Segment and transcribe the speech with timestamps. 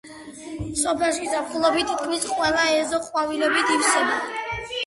[0.83, 4.19] სოფელში ზაფხულობით თითქმის ყველა ეზო ყვავილებით ივსება.